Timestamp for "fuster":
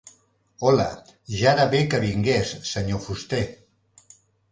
3.05-3.43